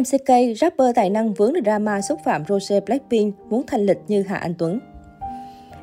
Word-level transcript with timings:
MCK, 0.00 0.58
rapper 0.60 0.94
tài 0.94 1.10
năng 1.10 1.34
vướng 1.34 1.52
drama 1.64 2.00
xúc 2.00 2.20
phạm 2.24 2.44
Rose 2.48 2.80
Blackpink, 2.80 3.34
muốn 3.50 3.62
thanh 3.66 3.80
lịch 3.80 3.98
như 4.08 4.22
Hạ 4.22 4.36
Anh 4.36 4.54
Tuấn. 4.58 4.80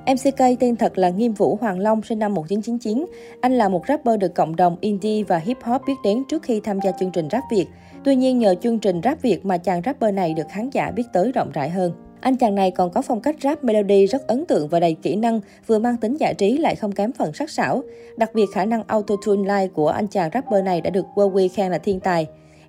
MCK 0.07 0.39
tên 0.59 0.75
thật 0.75 0.97
là 0.97 1.09
Nghiêm 1.09 1.33
Vũ 1.33 1.57
Hoàng 1.61 1.79
Long, 1.79 2.01
sinh 2.01 2.19
năm 2.19 2.33
1999. 2.33 3.05
Anh 3.41 3.57
là 3.57 3.69
một 3.69 3.83
rapper 3.87 4.19
được 4.19 4.35
cộng 4.35 4.55
đồng 4.55 4.77
indie 4.81 5.23
và 5.23 5.37
hip 5.37 5.57
hop 5.63 5.81
biết 5.87 5.93
đến 6.03 6.23
trước 6.29 6.43
khi 6.43 6.59
tham 6.59 6.79
gia 6.83 6.91
chương 6.91 7.11
trình 7.11 7.27
rap 7.31 7.43
Việt. 7.51 7.65
Tuy 8.03 8.15
nhiên 8.15 8.39
nhờ 8.39 8.55
chương 8.55 8.79
trình 8.79 9.01
rap 9.03 9.21
Việt 9.21 9.45
mà 9.45 9.57
chàng 9.57 9.81
rapper 9.85 10.13
này 10.13 10.33
được 10.33 10.47
khán 10.49 10.69
giả 10.69 10.91
biết 10.91 11.03
tới 11.13 11.31
rộng 11.31 11.51
rãi 11.53 11.69
hơn. 11.69 11.91
Anh 12.21 12.37
chàng 12.37 12.55
này 12.55 12.71
còn 12.71 12.91
có 12.91 13.01
phong 13.01 13.21
cách 13.21 13.35
rap 13.43 13.63
melody 13.63 14.05
rất 14.05 14.27
ấn 14.27 14.45
tượng 14.45 14.67
và 14.67 14.79
đầy 14.79 14.93
kỹ 14.93 15.15
năng, 15.15 15.41
vừa 15.67 15.79
mang 15.79 15.97
tính 15.97 16.17
giải 16.17 16.33
trí 16.33 16.57
lại 16.57 16.75
không 16.75 16.91
kém 16.91 17.11
phần 17.11 17.33
sắc 17.33 17.49
sảo. 17.49 17.81
Đặc 18.17 18.31
biệt 18.33 18.45
khả 18.53 18.65
năng 18.65 18.83
auto-tune 18.87 19.41
live 19.41 19.67
của 19.67 19.87
anh 19.87 20.07
chàng 20.07 20.29
rapper 20.33 20.63
này 20.63 20.81
đã 20.81 20.89
được 20.89 21.05
Wowy 21.15 21.49
khen 21.53 21.71
là 21.71 21.77
thiên 21.77 21.99
tài. 21.99 22.27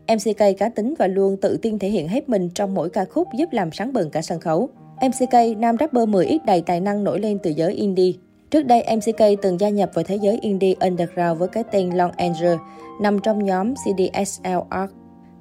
MCK 0.08 0.58
cá 0.58 0.68
tính 0.68 0.94
và 0.98 1.06
luôn 1.06 1.36
tự 1.36 1.56
tin 1.56 1.78
thể 1.78 1.88
hiện 1.88 2.08
hết 2.08 2.28
mình 2.28 2.50
trong 2.54 2.74
mỗi 2.74 2.90
ca 2.90 3.04
khúc 3.04 3.28
giúp 3.34 3.48
làm 3.52 3.72
sáng 3.72 3.92
bừng 3.92 4.10
cả 4.10 4.22
sân 4.22 4.40
khấu. 4.40 4.68
MCK, 5.00 5.58
nam 5.58 5.76
rapper 5.80 6.08
10X 6.08 6.38
đầy 6.46 6.60
tài 6.60 6.80
năng 6.80 7.04
nổi 7.04 7.20
lên 7.20 7.38
từ 7.42 7.50
giới 7.50 7.72
indie. 7.72 8.12
Trước 8.50 8.62
đây, 8.62 8.84
MCK 8.96 9.42
từng 9.42 9.60
gia 9.60 9.68
nhập 9.68 9.90
vào 9.94 10.04
thế 10.04 10.18
giới 10.22 10.38
indie 10.42 10.74
underground 10.80 11.38
với 11.38 11.48
cái 11.48 11.64
tên 11.72 11.90
Long 11.90 12.12
Angel, 12.16 12.56
nằm 13.00 13.18
trong 13.20 13.44
nhóm 13.44 13.74
CDSL 13.74 14.58
Arc. 14.68 14.92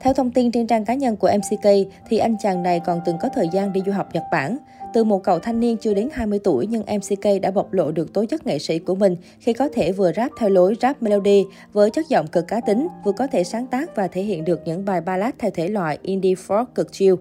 Theo 0.04 0.14
thông 0.14 0.32
tin 0.32 0.52
trên 0.52 0.68
trang 0.68 0.86
cá 0.86 0.94
nhân 0.94 1.16
của 1.16 1.30
MCK, 1.38 1.68
thì 2.10 2.18
anh 2.18 2.36
chàng 2.40 2.64
này 2.64 2.80
còn 2.86 3.02
từng 3.06 3.18
có 3.22 3.30
thời 3.36 3.50
gian 3.54 3.74
đi 3.74 3.82
du 3.86 3.92
học 3.92 4.10
Nhật 4.14 4.24
Bản. 4.32 4.58
Từ 4.94 5.04
một 5.04 5.24
cậu 5.24 5.40
thanh 5.40 5.60
niên 5.60 5.78
chưa 5.78 5.94
đến 5.94 6.10
20 6.14 6.40
tuổi 6.44 6.68
nhưng 6.68 6.84
MCK 6.84 7.42
đã 7.42 7.52
bộc 7.52 7.74
lộ 7.74 7.92
được 7.92 8.14
tố 8.14 8.26
chất 8.26 8.48
nghệ 8.48 8.60
sĩ 8.60 8.80
của 8.80 8.96
mình 8.96 9.16
khi 9.40 9.54
có 9.54 9.70
thể 9.74 9.92
vừa 9.92 10.12
rap 10.14 10.32
theo 10.40 10.50
lối 10.50 10.76
rap 10.82 11.04
melody 11.04 11.44
với 11.74 11.90
chất 11.90 12.10
giọng 12.10 12.28
cực 12.28 12.48
cá 12.48 12.62
tính, 12.62 12.88
vừa 13.04 13.12
có 13.12 13.28
thể 13.28 13.44
sáng 13.44 13.68
tác 13.68 13.96
và 13.96 14.08
thể 14.08 14.22
hiện 14.22 14.46
được 14.46 14.62
những 14.66 14.86
bài 14.86 15.02
ballad 15.02 15.34
theo 15.40 15.52
thể 15.52 15.68
loại 15.68 15.98
indie 16.02 16.36
folk 16.48 16.66
cực 16.76 16.94
chill. 16.94 17.16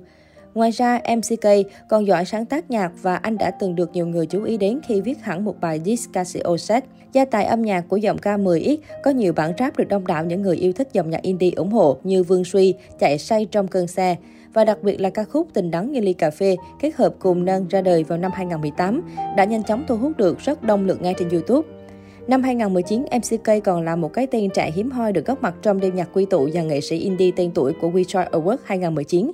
Ngoài 0.54 0.70
ra, 0.70 1.00
MCK 1.16 1.46
còn 1.88 2.06
giỏi 2.06 2.24
sáng 2.24 2.46
tác 2.46 2.70
nhạc 2.70 2.92
và 3.02 3.16
anh 3.16 3.38
đã 3.38 3.50
từng 3.50 3.74
được 3.74 3.90
nhiều 3.92 4.06
người 4.06 4.26
chú 4.26 4.44
ý 4.44 4.56
đến 4.56 4.80
khi 4.88 5.00
viết 5.00 5.20
hẳn 5.20 5.44
một 5.44 5.60
bài 5.60 5.80
diss 5.84 6.08
Casio 6.12 6.56
set. 6.56 6.84
Gia 7.12 7.24
tài 7.24 7.44
âm 7.44 7.62
nhạc 7.62 7.84
của 7.88 7.96
giọng 7.96 8.18
ca 8.18 8.36
10X 8.36 8.76
có 9.02 9.10
nhiều 9.10 9.32
bản 9.32 9.52
rap 9.58 9.76
được 9.76 9.88
đông 9.88 10.06
đảo 10.06 10.24
những 10.24 10.42
người 10.42 10.56
yêu 10.56 10.72
thích 10.72 10.88
dòng 10.92 11.10
nhạc 11.10 11.22
indie 11.22 11.50
ủng 11.50 11.70
hộ 11.70 11.96
như 12.04 12.22
Vương 12.22 12.44
Suy, 12.44 12.74
Chạy 12.98 13.18
say 13.18 13.46
trong 13.50 13.68
cơn 13.68 13.86
xe. 13.86 14.16
Và 14.54 14.64
đặc 14.64 14.82
biệt 14.82 15.00
là 15.00 15.10
ca 15.10 15.24
khúc 15.24 15.48
Tình 15.52 15.70
đắng 15.70 15.92
như 15.92 16.00
ly 16.00 16.12
cà 16.12 16.30
phê 16.30 16.56
kết 16.80 16.94
hợp 16.96 17.14
cùng 17.18 17.44
Nâng 17.44 17.68
ra 17.68 17.80
đời 17.80 18.04
vào 18.04 18.18
năm 18.18 18.32
2018 18.34 19.02
đã 19.36 19.44
nhanh 19.44 19.64
chóng 19.64 19.84
thu 19.88 19.96
hút 19.96 20.16
được 20.16 20.38
rất 20.38 20.62
đông 20.62 20.86
lượt 20.86 21.02
nghe 21.02 21.14
trên 21.18 21.28
YouTube. 21.28 21.68
Năm 22.26 22.42
2019, 22.42 23.02
MCK 23.02 23.64
còn 23.64 23.82
là 23.82 23.96
một 23.96 24.12
cái 24.12 24.26
tên 24.26 24.50
trẻ 24.54 24.70
hiếm 24.74 24.90
hoi 24.90 25.12
được 25.12 25.26
góp 25.26 25.42
mặt 25.42 25.54
trong 25.62 25.80
đêm 25.80 25.94
nhạc 25.94 26.08
quy 26.12 26.24
tụ 26.24 26.50
dàn 26.50 26.68
nghệ 26.68 26.80
sĩ 26.80 26.98
indie 26.98 27.30
tên 27.36 27.50
tuổi 27.54 27.72
của 27.80 27.90
WeChoice 27.90 28.30
Awards 28.30 28.56
2019. 28.64 29.30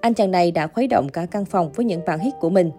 Anh 0.00 0.14
chàng 0.14 0.30
này 0.30 0.50
đã 0.50 0.66
khuấy 0.66 0.86
động 0.86 1.08
cả 1.08 1.26
căn 1.30 1.44
phòng 1.44 1.72
với 1.72 1.84
những 1.84 2.00
bản 2.06 2.18
hit 2.18 2.34
của 2.40 2.50
mình. 2.50 2.70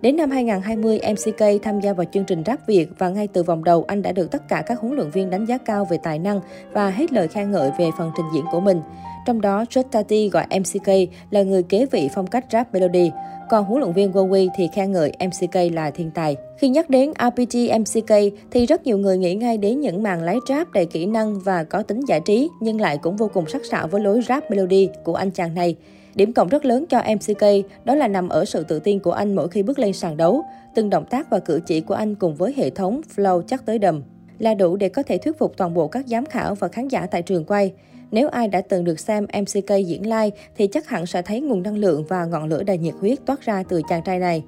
Đến 0.00 0.16
năm 0.16 0.30
2020, 0.30 1.00
MCK 1.12 1.62
tham 1.62 1.80
gia 1.80 1.92
vào 1.92 2.06
chương 2.12 2.24
trình 2.24 2.42
Rap 2.46 2.66
Việt 2.66 2.88
và 2.98 3.08
ngay 3.08 3.28
từ 3.28 3.42
vòng 3.42 3.64
đầu 3.64 3.84
anh 3.88 4.02
đã 4.02 4.12
được 4.12 4.30
tất 4.30 4.48
cả 4.48 4.62
các 4.66 4.80
huấn 4.80 4.94
luyện 4.96 5.10
viên 5.10 5.30
đánh 5.30 5.44
giá 5.44 5.58
cao 5.58 5.86
về 5.90 5.98
tài 6.02 6.18
năng 6.18 6.40
và 6.72 6.90
hết 6.90 7.12
lời 7.12 7.28
khen 7.28 7.50
ngợi 7.50 7.70
về 7.78 7.90
phần 7.98 8.10
trình 8.16 8.26
diễn 8.34 8.44
của 8.52 8.60
mình. 8.60 8.80
Trong 9.26 9.40
đó, 9.40 9.64
Josh 9.70 9.82
Tati 9.82 10.28
gọi 10.28 10.46
MCK 10.58 10.88
là 11.30 11.42
người 11.42 11.62
kế 11.62 11.86
vị 11.86 12.08
phong 12.14 12.26
cách 12.26 12.44
rap 12.52 12.72
melody, 12.74 13.10
còn 13.50 13.64
huấn 13.64 13.80
luyện 13.80 13.92
viên 13.92 14.12
Wowi 14.12 14.48
thì 14.56 14.68
khen 14.74 14.92
ngợi 14.92 15.12
MCK 15.26 15.54
là 15.72 15.90
thiên 15.90 16.10
tài. 16.10 16.36
Khi 16.58 16.68
nhắc 16.68 16.90
đến 16.90 17.12
RPG 17.18 17.58
MCK 17.80 18.12
thì 18.50 18.66
rất 18.66 18.86
nhiều 18.86 18.98
người 18.98 19.18
nghĩ 19.18 19.34
ngay 19.34 19.58
đến 19.58 19.80
những 19.80 20.02
màn 20.02 20.22
lái 20.22 20.36
rap 20.48 20.72
đầy 20.72 20.86
kỹ 20.86 21.06
năng 21.06 21.40
và 21.40 21.64
có 21.64 21.82
tính 21.82 22.00
giải 22.08 22.20
trí 22.20 22.48
nhưng 22.60 22.80
lại 22.80 22.98
cũng 22.98 23.16
vô 23.16 23.30
cùng 23.34 23.46
sắc 23.46 23.64
sảo 23.70 23.88
với 23.88 24.00
lối 24.00 24.22
rap 24.28 24.50
melody 24.50 24.88
của 25.04 25.14
anh 25.14 25.30
chàng 25.30 25.54
này. 25.54 25.76
Điểm 26.14 26.32
cộng 26.32 26.48
rất 26.48 26.64
lớn 26.64 26.86
cho 26.88 27.02
MCK 27.14 27.42
đó 27.84 27.94
là 27.94 28.08
nằm 28.08 28.28
ở 28.28 28.44
sự 28.44 28.64
tự 28.64 28.78
tin 28.78 28.98
của 28.98 29.12
anh 29.12 29.34
mỗi 29.34 29.48
khi 29.48 29.62
bước 29.62 29.78
lên 29.78 29.92
sàn 29.92 30.16
đấu. 30.16 30.44
Từng 30.74 30.90
động 30.90 31.04
tác 31.10 31.30
và 31.30 31.38
cử 31.38 31.60
chỉ 31.66 31.80
của 31.80 31.94
anh 31.94 32.14
cùng 32.14 32.34
với 32.34 32.54
hệ 32.56 32.70
thống 32.70 33.00
flow 33.16 33.42
chắc 33.42 33.66
tới 33.66 33.78
đầm 33.78 34.02
là 34.38 34.54
đủ 34.54 34.76
để 34.76 34.88
có 34.88 35.02
thể 35.02 35.18
thuyết 35.18 35.38
phục 35.38 35.56
toàn 35.56 35.74
bộ 35.74 35.88
các 35.88 36.06
giám 36.06 36.26
khảo 36.26 36.54
và 36.54 36.68
khán 36.68 36.88
giả 36.88 37.06
tại 37.06 37.22
trường 37.22 37.44
quay. 37.44 37.72
Nếu 38.10 38.28
ai 38.28 38.48
đã 38.48 38.60
từng 38.60 38.84
được 38.84 39.00
xem 39.00 39.26
MCK 39.40 39.68
diễn 39.86 40.02
live 40.02 40.30
thì 40.56 40.66
chắc 40.66 40.88
hẳn 40.88 41.06
sẽ 41.06 41.22
thấy 41.22 41.40
nguồn 41.40 41.62
năng 41.62 41.76
lượng 41.76 42.04
và 42.08 42.24
ngọn 42.24 42.48
lửa 42.48 42.62
đầy 42.62 42.78
nhiệt 42.78 42.94
huyết 43.00 43.18
toát 43.26 43.40
ra 43.40 43.62
từ 43.68 43.82
chàng 43.88 44.02
trai 44.04 44.18
này. 44.18 44.44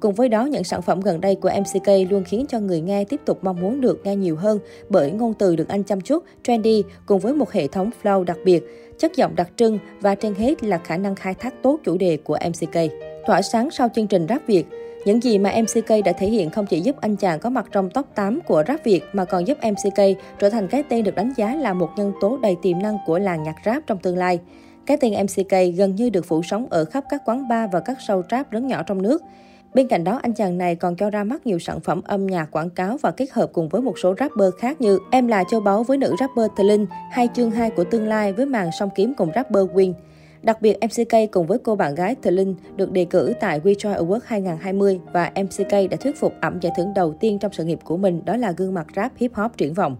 Cùng 0.00 0.14
với 0.14 0.28
đó, 0.28 0.44
những 0.44 0.64
sản 0.64 0.82
phẩm 0.82 1.00
gần 1.00 1.20
đây 1.20 1.34
của 1.34 1.50
MCK 1.60 2.10
luôn 2.10 2.24
khiến 2.24 2.46
cho 2.48 2.60
người 2.60 2.80
nghe 2.80 3.04
tiếp 3.04 3.20
tục 3.24 3.38
mong 3.42 3.60
muốn 3.60 3.80
được 3.80 4.00
nghe 4.04 4.16
nhiều 4.16 4.36
hơn 4.36 4.58
bởi 4.88 5.10
ngôn 5.10 5.34
từ 5.34 5.56
được 5.56 5.68
anh 5.68 5.82
chăm 5.82 6.00
chút, 6.00 6.24
trendy 6.42 6.82
cùng 7.06 7.20
với 7.20 7.34
một 7.34 7.52
hệ 7.52 7.66
thống 7.66 7.90
flow 8.02 8.24
đặc 8.24 8.36
biệt, 8.44 8.62
chất 8.98 9.16
giọng 9.16 9.36
đặc 9.36 9.48
trưng 9.56 9.78
và 10.00 10.14
trên 10.14 10.34
hết 10.34 10.64
là 10.64 10.78
khả 10.78 10.96
năng 10.96 11.14
khai 11.14 11.34
thác 11.34 11.62
tốt 11.62 11.80
chủ 11.84 11.96
đề 11.96 12.16
của 12.16 12.38
MCK. 12.48 12.78
Tỏa 13.26 13.42
sáng 13.42 13.70
sau 13.70 13.88
chương 13.94 14.06
trình 14.06 14.26
Rap 14.28 14.46
Việt, 14.46 14.66
những 15.04 15.22
gì 15.22 15.38
mà 15.38 15.52
MCK 15.62 15.88
đã 16.04 16.12
thể 16.12 16.26
hiện 16.26 16.50
không 16.50 16.66
chỉ 16.66 16.80
giúp 16.80 16.96
anh 17.00 17.16
chàng 17.16 17.40
có 17.40 17.50
mặt 17.50 17.66
trong 17.72 17.90
top 17.90 18.06
8 18.14 18.40
của 18.40 18.64
rap 18.68 18.84
Việt 18.84 19.04
mà 19.12 19.24
còn 19.24 19.46
giúp 19.46 19.58
MCK 19.62 20.02
trở 20.38 20.50
thành 20.50 20.68
cái 20.68 20.82
tên 20.82 21.04
được 21.04 21.14
đánh 21.14 21.32
giá 21.36 21.54
là 21.54 21.72
một 21.72 21.90
nhân 21.96 22.12
tố 22.20 22.38
đầy 22.42 22.56
tiềm 22.62 22.78
năng 22.82 22.98
của 23.06 23.18
làng 23.18 23.42
nhạc 23.42 23.54
rap 23.64 23.82
trong 23.86 23.98
tương 23.98 24.16
lai. 24.16 24.40
Cái 24.86 24.96
tên 24.96 25.12
MCK 25.12 25.52
gần 25.76 25.96
như 25.96 26.10
được 26.10 26.26
phủ 26.26 26.42
sóng 26.42 26.66
ở 26.70 26.84
khắp 26.84 27.04
các 27.10 27.22
quán 27.24 27.48
bar 27.48 27.70
và 27.72 27.80
các 27.80 27.98
show 28.06 28.22
rap 28.30 28.52
lớn 28.52 28.66
nhỏ 28.66 28.82
trong 28.82 29.02
nước. 29.02 29.22
Bên 29.74 29.88
cạnh 29.88 30.04
đó, 30.04 30.20
anh 30.22 30.34
chàng 30.34 30.58
này 30.58 30.74
còn 30.74 30.96
cho 30.96 31.10
ra 31.10 31.24
mắt 31.24 31.46
nhiều 31.46 31.58
sản 31.58 31.80
phẩm 31.80 32.00
âm 32.04 32.26
nhạc 32.26 32.50
quảng 32.50 32.70
cáo 32.70 32.96
và 32.96 33.10
kết 33.10 33.30
hợp 33.30 33.50
cùng 33.52 33.68
với 33.68 33.82
một 33.82 33.98
số 33.98 34.14
rapper 34.20 34.54
khác 34.58 34.80
như 34.80 34.98
Em 35.10 35.26
là 35.26 35.44
châu 35.50 35.60
báu 35.60 35.82
với 35.82 35.98
nữ 35.98 36.14
rapper 36.20 36.46
Thờ 36.56 36.64
Linh, 36.64 36.86
hay 37.10 37.28
chương 37.34 37.50
2 37.50 37.70
của 37.70 37.84
tương 37.84 38.08
lai 38.08 38.32
với 38.32 38.46
màn 38.46 38.70
song 38.78 38.90
kiếm 38.94 39.12
cùng 39.16 39.30
rapper 39.34 39.64
Win. 39.74 39.92
Đặc 40.42 40.62
biệt, 40.62 40.76
MCK 40.82 41.32
cùng 41.32 41.46
với 41.46 41.58
cô 41.58 41.76
bạn 41.76 41.94
gái 41.94 42.16
Thờ 42.22 42.30
Linh 42.30 42.54
được 42.76 42.92
đề 42.92 43.04
cử 43.04 43.32
tại 43.40 43.60
WeChoice 43.60 44.06
Awards 44.06 44.20
2020 44.24 45.00
và 45.12 45.32
MCK 45.34 45.72
đã 45.90 45.96
thuyết 46.00 46.20
phục 46.20 46.34
ẩm 46.40 46.60
giải 46.60 46.72
thưởng 46.76 46.94
đầu 46.94 47.12
tiên 47.20 47.38
trong 47.38 47.52
sự 47.52 47.64
nghiệp 47.64 47.78
của 47.84 47.96
mình 47.96 48.24
đó 48.24 48.36
là 48.36 48.52
gương 48.52 48.74
mặt 48.74 48.86
rap 48.96 49.12
hip 49.16 49.34
hop 49.34 49.56
triển 49.56 49.74
vọng. 49.74 49.96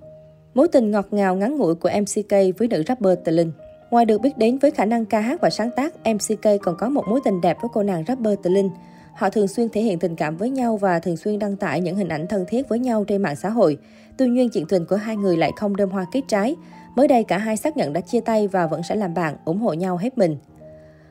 Mối 0.54 0.69
tình 0.69 0.91
ngọt 0.91 1.06
ngào 1.10 1.37
ngắn 1.37 1.56
ngủi 1.56 1.75
của 1.75 1.91
MCK 2.00 2.31
với 2.59 2.69
nữ 2.69 2.83
rapper 2.88 3.19
Tờ 3.25 3.33
Linh 3.33 3.53
Ngoài 3.91 4.04
được 4.04 4.21
biết 4.21 4.38
đến 4.38 4.59
với 4.59 4.71
khả 4.71 4.84
năng 4.84 5.04
ca 5.04 5.21
hát 5.21 5.41
và 5.41 5.50
sáng 5.50 5.71
tác, 5.71 5.94
MCK 6.06 6.62
còn 6.62 6.77
có 6.77 6.88
một 6.88 7.04
mối 7.09 7.21
tình 7.25 7.41
đẹp 7.41 7.56
với 7.60 7.69
cô 7.72 7.83
nàng 7.83 8.04
rapper 8.09 8.34
Tờ 8.43 8.50
Linh. 8.50 8.71
Họ 9.16 9.31
thường 9.31 9.49
xuyên 9.49 9.69
thể 9.69 9.81
hiện 9.81 9.99
tình 9.99 10.16
cảm 10.16 10.37
với 10.37 10.50
nhau 10.50 10.77
và 10.77 10.99
thường 10.99 11.16
xuyên 11.16 11.38
đăng 11.38 11.56
tải 11.56 11.81
những 11.81 11.97
hình 11.97 12.09
ảnh 12.09 12.27
thân 12.27 12.44
thiết 12.49 12.69
với 12.69 12.78
nhau 12.78 13.04
trên 13.04 13.22
mạng 13.22 13.37
xã 13.37 13.49
hội. 13.49 13.78
Tuy 14.16 14.27
nhiên, 14.27 14.50
chuyện 14.50 14.66
tình 14.66 14.84
của 14.84 14.97
hai 14.97 15.16
người 15.16 15.37
lại 15.37 15.53
không 15.56 15.77
đơm 15.77 15.91
hoa 15.91 16.06
kết 16.12 16.22
trái. 16.28 16.56
Mới 16.97 17.09
đây, 17.09 17.25
cả 17.25 17.38
hai 17.38 17.56
xác 17.56 17.77
nhận 17.77 17.93
đã 17.93 18.00
chia 18.00 18.21
tay 18.21 18.49
và 18.49 18.66
vẫn 18.66 18.82
sẽ 18.82 18.94
làm 18.94 19.15
bạn, 19.15 19.37
ủng 19.44 19.59
hộ 19.59 19.72
nhau 19.72 19.97
hết 19.97 20.19
mình. 20.19 20.37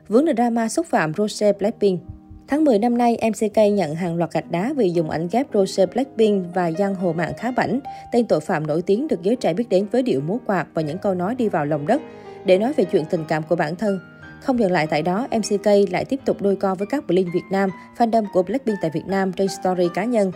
Vướng 0.07 0.25
drama 0.35 0.69
xúc 0.69 0.85
phạm 0.89 1.13
Rose 1.13 1.53
Blackpink 1.53 2.01
Tháng 2.47 2.63
10 2.63 2.79
năm 2.79 2.97
nay, 2.97 3.17
MCK 3.29 3.57
nhận 3.57 3.95
hàng 3.95 4.16
loạt 4.16 4.33
gạch 4.33 4.51
đá 4.51 4.73
vì 4.77 4.89
dùng 4.89 5.09
ảnh 5.09 5.27
ghép 5.31 5.47
Rose 5.53 5.85
Blackpink 5.85 6.45
và 6.53 6.72
Giang 6.72 6.95
Hồ 6.95 7.13
Mạng 7.13 7.33
khá 7.37 7.51
bảnh, 7.51 7.79
tên 8.11 8.25
tội 8.25 8.39
phạm 8.39 8.67
nổi 8.67 8.81
tiếng 8.81 9.07
được 9.07 9.22
giới 9.22 9.35
trẻ 9.35 9.53
biết 9.53 9.69
đến 9.69 9.87
với 9.91 10.01
điệu 10.01 10.22
múa 10.22 10.37
quạt 10.45 10.67
và 10.73 10.81
những 10.81 10.97
câu 10.97 11.13
nói 11.13 11.35
đi 11.35 11.49
vào 11.49 11.66
lòng 11.66 11.87
đất, 11.87 12.01
để 12.45 12.57
nói 12.57 12.73
về 12.73 12.83
chuyện 12.83 13.05
tình 13.09 13.25
cảm 13.27 13.43
của 13.43 13.55
bản 13.55 13.75
thân. 13.75 13.99
Không 14.45 14.59
dừng 14.59 14.72
lại 14.72 14.88
tại 14.88 15.01
đó, 15.01 15.28
MCK 15.31 15.91
lại 15.91 16.06
tiếp 16.06 16.19
tục 16.25 16.41
đôi 16.41 16.56
co 16.56 16.75
với 16.75 16.88
các 16.88 17.07
Blink 17.07 17.33
Việt 17.33 17.44
Nam, 17.51 17.69
fandom 17.97 18.25
của 18.33 18.44
Blackpink 18.44 18.78
tại 18.81 18.91
Việt 18.94 19.06
Nam 19.07 19.31
trên 19.33 19.47
story 19.47 19.89
cá 19.94 20.06
nhân. 20.06 20.31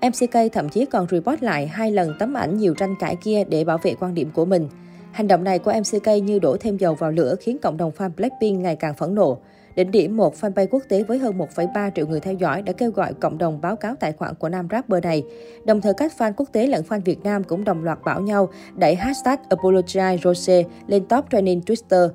MCK 0.00 0.52
thậm 0.52 0.68
chí 0.68 0.84
còn 0.84 1.06
report 1.10 1.42
lại 1.42 1.66
hai 1.66 1.90
lần 1.90 2.14
tấm 2.18 2.34
ảnh 2.34 2.56
nhiều 2.56 2.74
tranh 2.74 2.94
cãi 3.00 3.16
kia 3.24 3.44
để 3.44 3.64
bảo 3.64 3.78
vệ 3.82 3.94
quan 4.00 4.14
điểm 4.14 4.30
của 4.34 4.44
mình. 4.44 4.68
Hành 5.12 5.28
động 5.28 5.44
này 5.44 5.58
của 5.58 5.72
MCK 5.72 6.06
như 6.22 6.38
đổ 6.38 6.56
thêm 6.60 6.76
dầu 6.76 6.94
vào 6.94 7.10
lửa 7.10 7.34
khiến 7.40 7.58
cộng 7.62 7.76
đồng 7.76 7.92
fan 7.96 8.10
Blackpink 8.16 8.60
ngày 8.60 8.76
càng 8.76 8.94
phẫn 8.94 9.14
nộ. 9.14 9.38
Đỉnh 9.76 9.90
điểm 9.90 10.16
một 10.16 10.34
fanpage 10.40 10.66
quốc 10.70 10.82
tế 10.88 11.02
với 11.02 11.18
hơn 11.18 11.38
1,3 11.38 11.90
triệu 11.94 12.06
người 12.06 12.20
theo 12.20 12.34
dõi 12.34 12.62
đã 12.62 12.72
kêu 12.72 12.90
gọi 12.90 13.14
cộng 13.14 13.38
đồng 13.38 13.60
báo 13.60 13.76
cáo 13.76 13.94
tài 14.00 14.12
khoản 14.12 14.34
của 14.34 14.48
nam 14.48 14.68
rapper 14.70 15.04
này. 15.04 15.22
Đồng 15.64 15.80
thời 15.80 15.94
các 15.94 16.12
fan 16.18 16.32
quốc 16.36 16.48
tế 16.52 16.66
lẫn 16.66 16.84
fan 16.88 17.00
Việt 17.00 17.22
Nam 17.22 17.44
cũng 17.44 17.64
đồng 17.64 17.84
loạt 17.84 17.98
bảo 18.04 18.20
nhau 18.20 18.48
đẩy 18.76 18.94
hashtag 18.94 19.38
Apologize 19.48 20.18
Rose 20.18 20.64
lên 20.86 21.04
top 21.04 21.24
trending 21.30 21.60
Twitter. 21.60 22.08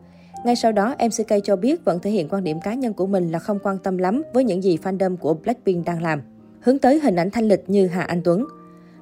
Ngay 0.47 0.55
sau 0.55 0.71
đó, 0.71 0.95
MCK 1.05 1.43
cho 1.43 1.55
biết 1.55 1.85
vẫn 1.85 1.99
thể 1.99 2.09
hiện 2.09 2.27
quan 2.29 2.43
điểm 2.43 2.59
cá 2.61 2.73
nhân 2.73 2.93
của 2.93 3.07
mình 3.07 3.31
là 3.31 3.39
không 3.39 3.59
quan 3.63 3.77
tâm 3.77 3.97
lắm 3.97 4.23
với 4.33 4.43
những 4.43 4.63
gì 4.63 4.77
fandom 4.83 5.17
của 5.17 5.33
Blackpink 5.33 5.85
đang 5.85 6.01
làm. 6.01 6.21
Hướng 6.61 6.79
tới 6.79 6.99
hình 6.99 7.15
ảnh 7.15 7.31
thanh 7.31 7.47
lịch 7.47 7.69
như 7.69 7.87
Hà 7.87 8.01
Anh 8.01 8.21
Tuấn. 8.23 8.45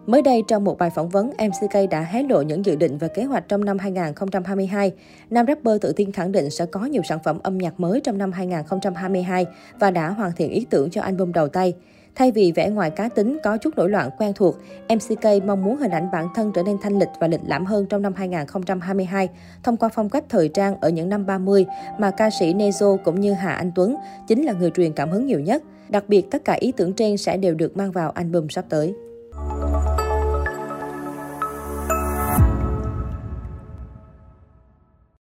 Mới 0.05 0.21
đây, 0.21 0.43
trong 0.47 0.63
một 0.63 0.77
bài 0.77 0.89
phỏng 0.95 1.09
vấn, 1.09 1.29
MCK 1.29 1.89
đã 1.91 2.01
hé 2.01 2.23
lộ 2.23 2.41
những 2.41 2.65
dự 2.65 2.75
định 2.75 2.97
và 2.97 3.07
kế 3.07 3.23
hoạch 3.23 3.47
trong 3.47 3.65
năm 3.65 3.77
2022. 3.77 4.91
Nam 5.29 5.45
rapper 5.47 5.81
tự 5.81 5.93
tin 5.95 6.11
khẳng 6.11 6.31
định 6.31 6.49
sẽ 6.49 6.65
có 6.65 6.85
nhiều 6.85 7.01
sản 7.09 7.19
phẩm 7.23 7.39
âm 7.43 7.57
nhạc 7.57 7.79
mới 7.79 8.01
trong 8.01 8.17
năm 8.17 8.31
2022 8.31 9.45
và 9.79 9.91
đã 9.91 10.09
hoàn 10.09 10.31
thiện 10.31 10.51
ý 10.51 10.65
tưởng 10.69 10.89
cho 10.89 11.01
album 11.01 11.31
đầu 11.31 11.47
tay. 11.47 11.73
Thay 12.15 12.31
vì 12.31 12.51
vẻ 12.51 12.69
ngoài 12.69 12.91
cá 12.91 13.09
tính 13.09 13.37
có 13.43 13.57
chút 13.57 13.77
nổi 13.77 13.89
loạn 13.89 14.09
quen 14.17 14.33
thuộc, 14.35 14.55
MCK 14.89 15.45
mong 15.45 15.63
muốn 15.63 15.77
hình 15.77 15.91
ảnh 15.91 16.09
bản 16.11 16.27
thân 16.35 16.51
trở 16.55 16.63
nên 16.63 16.77
thanh 16.81 16.99
lịch 16.99 17.09
và 17.19 17.27
lịch 17.27 17.39
lãm 17.45 17.65
hơn 17.65 17.85
trong 17.85 18.01
năm 18.01 18.13
2022 18.13 19.29
thông 19.63 19.77
qua 19.77 19.89
phong 19.93 20.09
cách 20.09 20.23
thời 20.29 20.47
trang 20.47 20.75
ở 20.81 20.89
những 20.89 21.09
năm 21.09 21.25
30 21.25 21.65
mà 21.99 22.11
ca 22.11 22.29
sĩ 22.29 22.53
Nezo 22.53 22.97
cũng 22.97 23.21
như 23.21 23.33
Hà 23.33 23.51
Anh 23.51 23.71
Tuấn 23.75 23.95
chính 24.27 24.43
là 24.45 24.53
người 24.53 24.71
truyền 24.71 24.93
cảm 24.93 25.09
hứng 25.09 25.25
nhiều 25.25 25.39
nhất. 25.39 25.63
Đặc 25.89 26.03
biệt, 26.07 26.31
tất 26.31 26.45
cả 26.45 26.53
ý 26.53 26.71
tưởng 26.71 26.93
trên 26.93 27.17
sẽ 27.17 27.37
đều 27.37 27.53
được 27.53 27.77
mang 27.77 27.91
vào 27.91 28.11
album 28.11 28.47
sắp 28.47 28.65
tới. 28.69 28.93